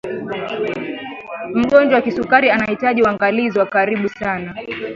[1.53, 4.55] mgonjwa wa kisukari anahitaji uangalizi wa karibu sana